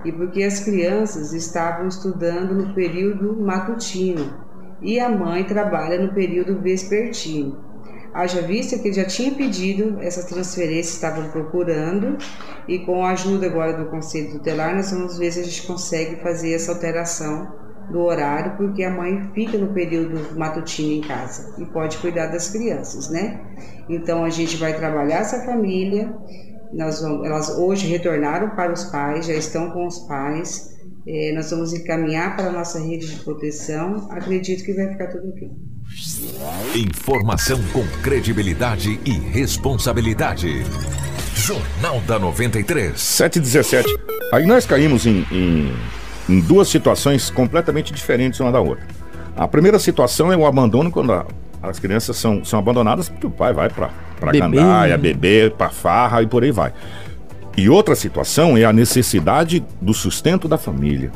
e 0.04 0.10
porque 0.10 0.42
as 0.42 0.58
crianças 0.58 1.32
estavam 1.32 1.86
estudando 1.86 2.52
no 2.52 2.74
período 2.74 3.40
matutino 3.40 4.45
e 4.80 5.00
a 5.00 5.08
mãe 5.08 5.44
trabalha 5.44 6.00
no 6.00 6.12
período 6.12 6.60
vespertino. 6.60 7.64
Haja 8.12 8.40
vista 8.40 8.78
que 8.78 8.92
já 8.92 9.04
tinha 9.04 9.32
pedido 9.32 9.98
essas 10.00 10.24
transferências, 10.24 10.94
estavam 10.94 11.28
procurando, 11.28 12.16
e 12.66 12.78
com 12.78 13.04
a 13.04 13.10
ajuda 13.10 13.46
agora 13.46 13.74
do 13.74 13.90
Conselho 13.90 14.32
Tutelar, 14.32 14.74
nós 14.74 14.90
vamos 14.90 15.18
ver 15.18 15.32
se 15.32 15.40
a 15.40 15.44
gente 15.44 15.66
consegue 15.66 16.16
fazer 16.22 16.54
essa 16.54 16.72
alteração 16.72 17.52
do 17.90 18.00
horário, 18.00 18.56
porque 18.56 18.82
a 18.82 18.90
mãe 18.90 19.30
fica 19.34 19.56
no 19.58 19.72
período 19.72 20.36
matutino 20.36 20.92
em 20.92 21.00
casa 21.02 21.54
e 21.58 21.66
pode 21.66 21.98
cuidar 21.98 22.28
das 22.28 22.50
crianças, 22.50 23.10
né? 23.10 23.40
Então 23.88 24.24
a 24.24 24.30
gente 24.30 24.56
vai 24.56 24.74
trabalhar 24.74 25.18
essa 25.18 25.44
família, 25.44 26.12
nós 26.72 27.00
vamos, 27.00 27.26
elas 27.26 27.50
hoje 27.50 27.86
retornaram 27.86 28.50
para 28.50 28.72
os 28.72 28.84
pais, 28.84 29.26
já 29.26 29.34
estão 29.34 29.70
com 29.70 29.86
os 29.86 30.00
pais, 30.00 30.75
eh, 31.06 31.32
nós 31.34 31.50
vamos 31.50 31.72
encaminhar 31.72 32.36
para 32.36 32.48
a 32.48 32.52
nossa 32.52 32.78
rede 32.80 33.06
de 33.08 33.16
proteção, 33.16 34.08
acredito 34.10 34.64
que 34.64 34.72
vai 34.74 34.88
ficar 34.88 35.06
tudo 35.08 35.28
ok. 35.28 35.50
Informação 36.74 37.60
com 37.72 37.86
credibilidade 38.02 38.98
e 39.04 39.10
responsabilidade. 39.12 40.62
Jornal 41.34 42.00
da 42.06 42.18
93. 42.18 43.00
7 43.00 43.36
e 43.36 43.40
17. 43.40 43.96
Aí 44.32 44.46
nós 44.46 44.66
caímos 44.66 45.06
em, 45.06 45.24
em, 45.30 45.72
em 46.28 46.40
duas 46.40 46.68
situações 46.68 47.30
completamente 47.30 47.92
diferentes 47.92 48.40
uma 48.40 48.50
da 48.50 48.60
outra. 48.60 48.84
A 49.36 49.46
primeira 49.46 49.78
situação 49.78 50.32
é 50.32 50.36
o 50.36 50.46
abandono 50.46 50.90
quando 50.90 51.12
a- 51.12 51.26
as 51.62 51.78
crianças 51.78 52.16
são, 52.16 52.44
são 52.44 52.58
abandonadas 52.58 53.08
porque 53.08 53.26
o 53.26 53.30
pai 53.30 53.52
vai 53.52 53.68
pra, 53.68 53.90
pra 54.18 54.32
Beber. 54.32 54.50
gandaia, 54.60 54.98
beber, 54.98 55.52
pra 55.52 55.68
farra 55.70 56.22
e 56.22 56.26
por 56.26 56.42
aí 56.42 56.50
vai. 56.50 56.72
E 57.56 57.68
outra 57.68 57.94
situação 57.94 58.56
é 58.56 58.64
a 58.64 58.72
necessidade 58.72 59.64
do 59.80 59.94
sustento 59.94 60.46
da 60.46 60.58
família. 60.58 61.10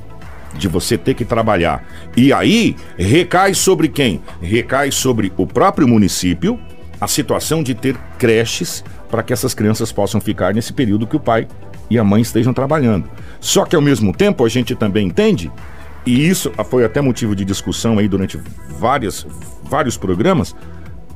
de 0.55 0.69
você 0.69 0.99
ter 0.99 1.15
que 1.15 1.25
trabalhar. 1.25 1.85
E 2.17 2.33
aí 2.33 2.77
recai 2.99 3.55
sobre 3.55 3.89
quem? 3.89 4.21
Recai 4.41 4.91
sobre 4.91 5.33
o 5.37 5.47
próprio 5.47 5.87
município 5.87 6.59
a 7.01 7.07
situação 7.07 7.63
de 7.63 7.75
ter 7.75 7.97
creches 8.19 8.85
para 9.11 9.23
que 9.23 9.33
essas 9.33 9.55
crianças 9.55 9.91
possam 9.91 10.21
ficar 10.21 10.53
nesse 10.53 10.73
período 10.73 11.07
que 11.07 11.17
o 11.17 11.21
pai 11.21 11.49
e 11.89 11.99
a 11.99 12.05
mãe 12.05 12.21
estejam 12.21 12.53
trabalhando. 12.53 13.09
Só 13.41 13.65
que 13.65 13.75
ao 13.75 13.83
mesmo 13.83 14.13
tempo 14.13 14.45
a 14.45 14.49
gente 14.49 14.75
também 14.75 15.07
entende, 15.07 15.51
e 16.05 16.29
isso 16.29 16.53
foi 16.69 16.85
até 16.85 17.01
motivo 17.01 17.35
de 17.35 17.45
discussão 17.45 17.99
aí 17.99 18.07
durante 18.07 18.39
várias, 18.79 19.27
vários 19.63 19.97
programas, 19.97 20.55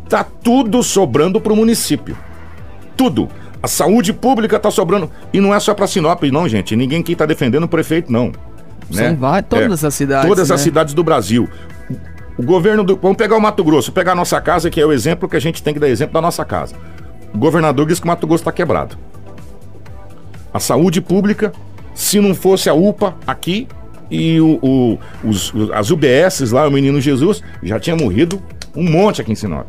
tá 0.08 0.24
tudo 0.24 0.82
sobrando 0.82 1.40
para 1.40 1.52
o 1.52 1.56
município. 1.56 2.16
Tudo. 2.96 3.28
A 3.64 3.66
saúde 3.66 4.12
pública 4.12 4.58
tá 4.58 4.70
sobrando. 4.70 5.10
E 5.32 5.40
não 5.40 5.54
é 5.54 5.58
só 5.58 5.72
para 5.72 5.86
Sinop, 5.86 6.22
não, 6.24 6.46
gente. 6.46 6.76
Ninguém 6.76 7.00
aqui 7.00 7.16
tá 7.16 7.24
defendendo 7.24 7.64
o 7.64 7.68
prefeito, 7.68 8.12
não. 8.12 8.30
São 8.90 9.02
né? 9.06 9.16
várias, 9.18 9.48
todas 9.48 9.82
É, 9.82 9.86
as 9.86 9.94
cidades. 9.94 10.28
Todas 10.28 10.50
as 10.50 10.60
né? 10.60 10.64
cidades 10.64 10.92
do 10.92 11.02
Brasil. 11.02 11.48
O 12.36 12.42
governo 12.42 12.84
do. 12.84 12.94
Vamos 12.94 13.16
pegar 13.16 13.38
o 13.38 13.40
Mato 13.40 13.64
Grosso, 13.64 13.90
pegar 13.90 14.12
a 14.12 14.14
nossa 14.14 14.38
casa, 14.38 14.68
que 14.68 14.78
é 14.78 14.84
o 14.84 14.92
exemplo 14.92 15.26
que 15.30 15.36
a 15.36 15.40
gente 15.40 15.62
tem 15.62 15.72
que 15.72 15.80
dar 15.80 15.88
exemplo 15.88 16.12
da 16.12 16.20
nossa 16.20 16.44
casa. 16.44 16.74
O 17.32 17.38
governador 17.38 17.86
diz 17.86 17.98
que 17.98 18.04
o 18.04 18.08
Mato 18.08 18.26
Grosso 18.26 18.42
está 18.42 18.52
quebrado. 18.52 18.98
A 20.52 20.60
saúde 20.60 21.00
pública, 21.00 21.50
se 21.94 22.20
não 22.20 22.34
fosse 22.34 22.68
a 22.68 22.74
UPA 22.74 23.14
aqui 23.26 23.66
e 24.10 24.38
o, 24.42 24.58
o- 24.62 24.98
os- 25.26 25.54
as 25.72 25.90
UBSs 25.90 26.52
lá, 26.52 26.68
o 26.68 26.70
Menino 26.70 27.00
Jesus, 27.00 27.42
já 27.62 27.80
tinha 27.80 27.96
morrido 27.96 28.42
um 28.76 28.84
monte 28.84 29.22
aqui 29.22 29.32
em 29.32 29.34
Sinop. 29.34 29.66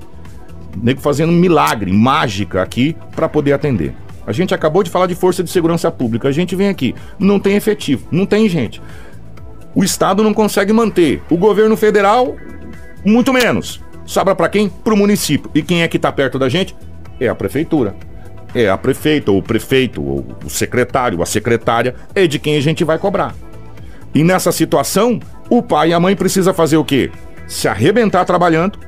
Nego 0.76 1.02
fazendo 1.02 1.32
milagre, 1.32 1.92
mágica 1.92 2.62
aqui 2.62 2.96
para 3.16 3.30
poder 3.30 3.54
atender. 3.54 3.94
A 4.28 4.32
gente 4.32 4.54
acabou 4.54 4.84
de 4.84 4.90
falar 4.90 5.08
de 5.08 5.16
força 5.16 5.44
de 5.44 5.50
segurança 5.50 5.92
pública. 5.92 6.28
A 6.28 6.32
gente 6.32 6.56
vem 6.56 6.68
aqui, 6.68 6.96
não 7.20 7.40
tem 7.40 7.56
efetivo, 7.56 8.08
não 8.12 8.26
tem 8.26 8.50
gente. 8.50 8.82
O 9.74 9.84
Estado 9.84 10.24
não 10.24 10.34
consegue 10.34 10.74
manter. 10.74 11.22
O 11.30 11.38
governo 11.38 11.78
federal, 11.78 12.36
muito 13.04 13.32
menos. 13.32 13.82
Sobra 14.06 14.36
para 14.36 14.50
quem? 14.50 14.70
Para 14.70 14.94
o 14.94 14.98
município. 14.98 15.50
E 15.54 15.62
quem 15.62 15.84
é 15.84 15.88
que 15.88 15.98
está 15.98 16.12
perto 16.12 16.40
da 16.40 16.50
gente? 16.50 16.76
É 17.20 17.28
a 17.28 17.36
prefeitura. 17.36 17.96
É 18.54 18.70
a 18.70 18.78
prefeita, 18.78 19.32
ou 19.32 19.40
o 19.40 19.44
prefeito, 19.44 20.02
ou 20.02 20.26
o 20.44 20.50
secretário, 20.50 21.22
a 21.22 21.26
secretária, 21.26 21.94
é 22.16 22.26
de 22.26 22.40
quem 22.40 22.56
a 22.56 22.62
gente 22.62 22.84
vai 22.84 22.98
cobrar. 22.98 23.36
E 24.14 24.24
nessa 24.24 24.52
situação, 24.52 25.20
o 25.50 25.62
pai 25.62 25.90
e 25.90 25.94
a 25.94 26.00
mãe 26.00 26.16
precisa 26.16 26.54
fazer 26.54 26.78
o 26.78 26.86
quê? 26.86 27.12
Se 27.48 27.68
arrebentar 27.68 28.24
trabalhando 28.24 28.80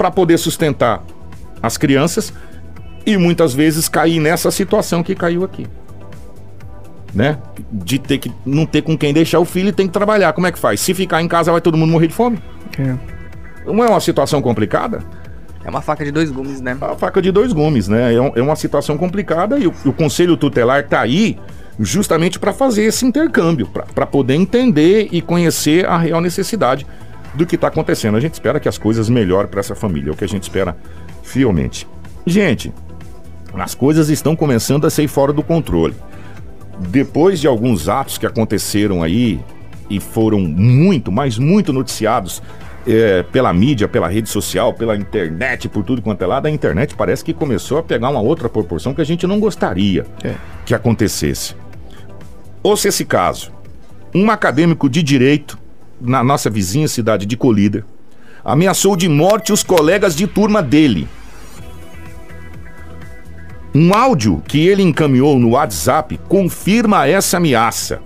para 0.00 0.10
poder 0.10 0.38
sustentar 0.38 1.02
as 1.62 1.76
crianças 1.76 2.32
e 3.04 3.18
muitas 3.18 3.52
vezes 3.52 3.86
cair 3.86 4.18
nessa 4.18 4.50
situação 4.50 5.02
que 5.02 5.14
caiu 5.14 5.44
aqui. 5.44 5.66
Né? 7.14 7.36
De 7.70 7.98
ter 7.98 8.16
que 8.16 8.32
não 8.46 8.64
ter 8.64 8.80
com 8.80 8.96
quem 8.96 9.12
deixar 9.12 9.40
o 9.40 9.44
filho 9.44 9.68
e 9.68 9.72
tem 9.72 9.86
que 9.86 9.92
trabalhar. 9.92 10.32
Como 10.32 10.46
é 10.46 10.52
que 10.52 10.58
faz? 10.58 10.80
Se 10.80 10.94
ficar 10.94 11.20
em 11.20 11.28
casa, 11.28 11.52
vai 11.52 11.60
todo 11.60 11.76
mundo 11.76 11.90
morrer 11.90 12.06
de 12.06 12.14
fome? 12.14 12.38
É. 12.78 12.96
Não 13.70 13.84
é 13.84 13.88
uma 13.90 14.00
situação 14.00 14.40
complicada? 14.40 15.04
É 15.62 15.68
uma 15.68 15.82
faca 15.82 16.02
de 16.02 16.10
dois 16.10 16.30
gumes, 16.30 16.62
né? 16.62 16.78
A 16.80 16.94
faca 16.96 17.20
de 17.20 17.30
dois 17.30 17.52
gumes, 17.52 17.86
né? 17.86 18.14
É, 18.14 18.18
um- 18.22 18.32
é 18.34 18.40
uma 18.40 18.56
situação 18.56 18.96
complicada 18.96 19.58
e 19.58 19.66
o, 19.66 19.74
o 19.84 19.92
Conselho 19.92 20.34
Tutelar 20.34 20.88
tá 20.88 21.02
aí 21.02 21.38
justamente 21.78 22.38
para 22.38 22.54
fazer 22.54 22.84
esse 22.84 23.04
intercâmbio, 23.04 23.68
para 23.94 24.06
poder 24.06 24.32
entender 24.36 25.08
e 25.12 25.20
conhecer 25.20 25.84
a 25.84 25.98
real 25.98 26.22
necessidade 26.22 26.86
do 27.34 27.46
que 27.46 27.54
está 27.54 27.68
acontecendo. 27.68 28.16
A 28.16 28.20
gente 28.20 28.34
espera 28.34 28.58
que 28.60 28.68
as 28.68 28.78
coisas 28.78 29.08
melhorem 29.08 29.50
para 29.50 29.60
essa 29.60 29.74
família, 29.74 30.10
é 30.10 30.12
o 30.12 30.16
que 30.16 30.24
a 30.24 30.28
gente 30.28 30.42
espera 30.44 30.76
fielmente. 31.22 31.86
Gente, 32.26 32.72
as 33.54 33.74
coisas 33.74 34.08
estão 34.08 34.34
começando 34.36 34.86
a 34.86 34.90
sair 34.90 35.08
fora 35.08 35.32
do 35.32 35.42
controle. 35.42 35.94
Depois 36.78 37.40
de 37.40 37.46
alguns 37.46 37.88
atos 37.88 38.18
que 38.18 38.26
aconteceram 38.26 39.02
aí 39.02 39.40
e 39.88 40.00
foram 40.00 40.40
muito, 40.40 41.12
mas 41.12 41.38
muito 41.38 41.72
noticiados 41.72 42.42
é, 42.86 43.22
pela 43.24 43.52
mídia, 43.52 43.86
pela 43.86 44.08
rede 44.08 44.28
social, 44.28 44.72
pela 44.72 44.96
internet, 44.96 45.68
por 45.68 45.84
tudo 45.84 46.00
quanto 46.00 46.22
é 46.22 46.26
lado, 46.26 46.46
a 46.46 46.50
internet 46.50 46.94
parece 46.94 47.22
que 47.22 47.34
começou 47.34 47.78
a 47.78 47.82
pegar 47.82 48.08
uma 48.08 48.20
outra 48.20 48.48
proporção 48.48 48.94
que 48.94 49.00
a 49.02 49.04
gente 49.04 49.26
não 49.26 49.38
gostaria 49.38 50.06
É. 50.24 50.34
que 50.64 50.74
acontecesse. 50.74 51.54
Ouça 52.62 52.88
esse 52.88 53.04
caso. 53.04 53.52
Um 54.14 54.30
acadêmico 54.30 54.88
de 54.88 55.02
direito 55.02 55.58
na 56.00 56.24
nossa 56.24 56.48
vizinha 56.48 56.88
cidade 56.88 57.26
de 57.26 57.36
Colíder 57.36 57.84
ameaçou 58.44 58.96
de 58.96 59.08
morte 59.08 59.52
os 59.52 59.62
colegas 59.62 60.14
de 60.14 60.26
turma 60.26 60.62
dele. 60.62 61.06
Um 63.74 63.94
áudio 63.94 64.42
que 64.48 64.66
ele 64.66 64.82
encaminhou 64.82 65.38
no 65.38 65.50
WhatsApp 65.50 66.18
confirma 66.28 67.06
essa 67.06 67.36
ameaça. 67.36 68.00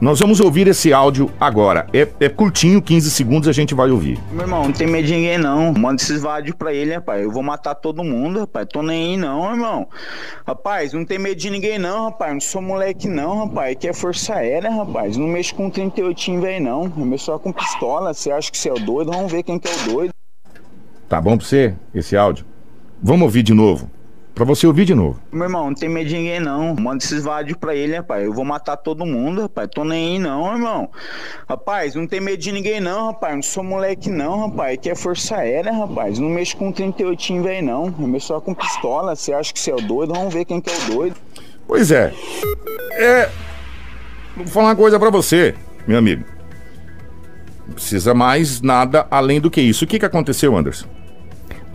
Nós 0.00 0.18
vamos 0.18 0.40
ouvir 0.40 0.66
esse 0.66 0.94
áudio 0.94 1.30
agora. 1.38 1.86
É, 1.92 2.08
é 2.20 2.28
curtinho, 2.30 2.80
15 2.80 3.10
segundos 3.10 3.46
a 3.46 3.52
gente 3.52 3.74
vai 3.74 3.90
ouvir. 3.90 4.18
Meu 4.32 4.42
irmão, 4.42 4.64
não 4.64 4.72
tem 4.72 4.86
medo 4.86 5.06
de 5.06 5.14
ninguém 5.14 5.36
não. 5.36 5.74
Manda 5.74 6.00
esses 6.00 6.22
vádios 6.22 6.56
pra 6.56 6.72
ele, 6.72 6.94
rapaz. 6.94 7.22
Eu 7.22 7.30
vou 7.30 7.42
matar 7.42 7.74
todo 7.74 8.02
mundo, 8.02 8.40
rapaz. 8.40 8.66
Tô 8.72 8.82
nem 8.82 9.10
aí 9.10 9.16
não, 9.18 9.50
irmão. 9.50 9.86
Rapaz, 10.46 10.94
não 10.94 11.04
tem 11.04 11.18
medo 11.18 11.36
de 11.36 11.50
ninguém 11.50 11.78
não, 11.78 12.04
rapaz. 12.04 12.32
Não 12.32 12.40
sou 12.40 12.62
moleque 12.62 13.08
não, 13.08 13.44
rapaz. 13.44 13.72
Aqui 13.72 13.88
é 13.88 13.92
força 13.92 14.36
aérea, 14.36 14.70
rapaz. 14.70 15.18
Não 15.18 15.26
mexo 15.26 15.54
com 15.54 15.68
38 15.68 16.40
velho 16.40 16.64
não. 16.64 16.92
Eu 16.96 17.04
mexo 17.04 17.26
só 17.26 17.38
com 17.38 17.52
pistola. 17.52 18.14
Você 18.14 18.30
acha 18.30 18.50
que 18.50 18.56
você 18.56 18.70
é 18.70 18.72
o 18.72 18.78
doido? 18.78 19.12
Vamos 19.12 19.30
ver 19.30 19.42
quem 19.42 19.58
que 19.58 19.68
é 19.68 19.70
o 19.70 19.92
doido. 19.92 20.14
Tá 21.10 21.20
bom 21.20 21.36
pra 21.36 21.46
você 21.46 21.74
esse 21.94 22.16
áudio? 22.16 22.46
Vamos 23.02 23.22
ouvir 23.22 23.42
de 23.42 23.52
novo. 23.52 23.90
Pra 24.40 24.46
você 24.46 24.66
ouvir 24.66 24.86
de 24.86 24.94
novo. 24.94 25.20
Meu 25.30 25.42
irmão, 25.42 25.66
não 25.66 25.74
tem 25.74 25.86
medo 25.86 26.08
de 26.08 26.16
ninguém 26.16 26.40
não. 26.40 26.74
Manda 26.74 27.04
esses 27.04 27.22
vádios 27.22 27.58
pra 27.58 27.74
ele, 27.74 27.94
rapaz. 27.94 28.24
Eu 28.24 28.32
vou 28.32 28.42
matar 28.42 28.74
todo 28.74 29.04
mundo, 29.04 29.42
rapaz. 29.42 29.68
Tô 29.70 29.84
nem 29.84 30.14
aí 30.14 30.18
não, 30.18 30.50
irmão. 30.50 30.88
Rapaz, 31.46 31.94
não 31.94 32.06
tem 32.06 32.22
medo 32.22 32.38
de 32.38 32.50
ninguém 32.50 32.80
não, 32.80 33.08
rapaz. 33.08 33.34
Não 33.34 33.42
sou 33.42 33.62
moleque 33.62 34.08
não, 34.08 34.48
rapaz. 34.48 34.78
Aqui 34.78 34.88
é 34.88 34.94
força 34.94 35.36
aérea, 35.36 35.70
rapaz. 35.70 36.18
Não 36.18 36.30
mexo 36.30 36.56
com 36.56 36.72
38 36.72 37.42
velho 37.42 37.66
não. 37.66 37.94
Eu 38.00 38.06
mexo 38.06 38.28
só 38.28 38.40
com 38.40 38.54
pistola. 38.54 39.14
Você 39.14 39.30
acha 39.34 39.52
que 39.52 39.60
você 39.60 39.72
é 39.72 39.74
o 39.74 39.82
doido? 39.82 40.14
Vamos 40.14 40.32
ver 40.32 40.46
quem 40.46 40.58
que 40.58 40.70
é 40.70 40.74
o 40.74 40.94
doido. 40.94 41.16
Pois 41.66 41.90
é. 41.90 42.10
É. 42.92 43.28
Vou 44.34 44.46
falar 44.46 44.68
uma 44.68 44.76
coisa 44.76 44.98
pra 44.98 45.10
você, 45.10 45.54
meu 45.86 45.98
amigo. 45.98 46.24
Não 47.66 47.74
precisa 47.74 48.14
mais 48.14 48.62
nada 48.62 49.06
além 49.10 49.38
do 49.38 49.50
que 49.50 49.60
isso. 49.60 49.84
O 49.84 49.86
que, 49.86 49.98
que 49.98 50.06
aconteceu, 50.06 50.56
Anderson? 50.56 50.88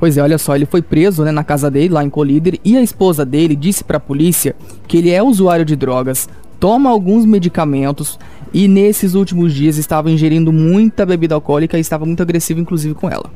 Pois 0.06 0.18
é, 0.18 0.22
olha 0.22 0.38
só, 0.38 0.56
ele 0.56 0.68
foi 0.68 0.84
preso 0.84 1.24
né, 1.24 1.32
na 1.32 1.44
casa 1.44 1.72
dele, 1.72 1.90
lá 1.90 2.04
em 2.04 2.12
Colíder, 2.12 2.60
e 2.64 2.78
a 2.78 2.82
esposa 2.84 3.26
dele 3.26 3.56
disse 3.56 3.84
pra 3.84 4.00
polícia 4.00 4.56
que 4.88 5.00
ele 5.00 5.10
é 5.10 5.24
usuário 5.24 5.66
de 5.66 5.76
drogas, 5.76 6.30
toma 6.60 6.92
alguns 6.92 7.26
medicamentos 7.26 8.20
e 8.54 8.68
nesses 8.68 9.16
últimos 9.16 9.52
dias 9.52 9.78
estava 9.78 10.12
ingerindo 10.12 10.54
muita 10.54 11.08
bebida 11.08 11.34
alcoólica 11.34 11.76
e 11.76 11.82
estava 11.82 12.06
muito 12.06 12.22
agressivo, 12.22 12.60
inclusive, 12.60 12.94
com 12.94 13.10
ela. 13.10 13.32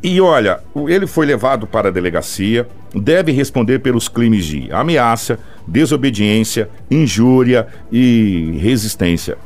E 0.00 0.20
olha, 0.20 0.60
ele 0.86 1.08
foi 1.08 1.26
levado 1.26 1.66
para 1.66 1.88
a 1.88 1.90
delegacia, 1.90 2.68
deve 2.94 3.32
responder 3.32 3.80
pelos 3.80 4.06
crimes 4.06 4.44
de 4.44 4.70
ameaça, 4.70 5.36
desobediência, 5.66 6.70
injúria 6.88 7.66
e 7.90 8.56
resistência. 8.60 9.36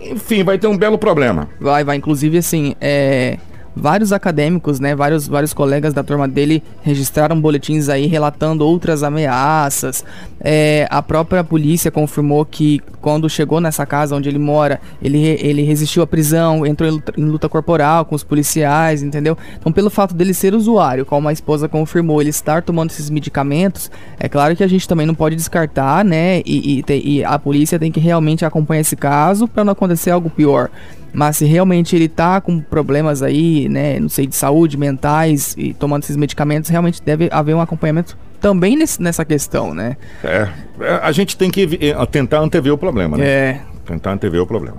Enfim, 0.00 0.42
vai 0.42 0.58
ter 0.58 0.66
um 0.66 0.76
belo 0.76 0.98
problema. 0.98 1.48
Vai, 1.60 1.84
vai. 1.84 1.96
Inclusive, 1.96 2.38
assim, 2.38 2.74
é, 2.80 3.38
vários 3.74 4.12
acadêmicos, 4.12 4.80
né, 4.80 4.94
vários, 4.94 5.26
vários 5.26 5.52
colegas 5.54 5.94
da 5.94 6.02
turma 6.02 6.26
dele 6.26 6.62
registraram 6.82 7.40
boletins 7.40 7.88
aí 7.88 8.06
relatando 8.06 8.66
outras 8.66 9.02
ameaças. 9.02 10.04
É, 10.40 10.86
a 10.90 11.02
própria 11.02 11.44
polícia 11.44 11.90
confirmou 11.90 12.44
que 12.44 12.80
quando 13.00 13.28
chegou 13.28 13.60
nessa 13.60 13.84
casa 13.86 14.14
onde 14.14 14.28
ele 14.28 14.38
mora, 14.38 14.80
ele, 15.02 15.18
ele 15.40 15.62
resistiu 15.62 16.02
à 16.02 16.06
prisão, 16.06 16.66
entrou 16.66 16.88
em 16.88 16.92
luta, 16.92 17.12
em 17.16 17.24
luta 17.24 17.48
corporal 17.48 18.04
com 18.04 18.14
os 18.14 18.24
policiais, 18.24 19.02
entendeu? 19.02 19.36
Então, 19.58 19.72
pelo 19.72 19.90
fato 19.90 20.14
dele 20.14 20.34
ser 20.34 20.54
usuário, 20.54 21.06
como 21.06 21.28
a 21.28 21.32
esposa 21.32 21.68
confirmou, 21.68 22.20
ele 22.20 22.30
estar 22.30 22.62
tomando 22.62 22.90
esses 22.90 23.08
medicamentos, 23.10 23.90
é 24.18 24.28
claro 24.28 24.54
que 24.54 24.64
a 24.64 24.68
gente 24.68 24.86
também 24.86 25.06
não 25.06 25.14
pode 25.14 25.36
descartar, 25.36 26.04
né? 26.04 26.40
E, 26.44 26.78
e 26.78 26.84
e 27.10 27.24
a 27.24 27.38
polícia 27.38 27.78
tem 27.78 27.92
que 27.92 28.00
realmente 28.00 28.44
acompanhar 28.44 28.80
esse 28.80 28.96
caso 28.96 29.46
para 29.46 29.64
não 29.64 29.72
acontecer 29.72 30.10
algo 30.10 30.30
pior. 30.30 30.70
Mas 31.12 31.36
se 31.38 31.44
realmente 31.44 31.94
ele 31.96 32.08
tá 32.08 32.40
com 32.40 32.60
problemas 32.60 33.22
aí, 33.22 33.68
né, 33.68 33.98
não 33.98 34.08
sei, 34.08 34.26
de 34.26 34.36
saúde, 34.36 34.76
mentais 34.76 35.54
e 35.58 35.74
tomando 35.74 36.02
esses 36.04 36.16
medicamentos, 36.16 36.70
realmente 36.70 37.02
deve 37.02 37.28
haver 37.32 37.54
um 37.54 37.60
acompanhamento 37.60 38.16
também 38.40 38.76
nesse- 38.76 39.02
nessa 39.02 39.24
questão, 39.24 39.74
né? 39.74 39.96
É, 40.24 40.48
é, 40.80 41.00
a 41.02 41.12
gente 41.12 41.36
tem 41.36 41.50
que 41.50 41.78
eh, 41.80 42.06
tentar 42.06 42.38
antever 42.40 42.72
o 42.72 42.78
problema, 42.78 43.16
né? 43.18 43.24
É. 43.26 43.60
Tentar 43.84 44.12
antever 44.12 44.40
o 44.40 44.46
problema. 44.46 44.78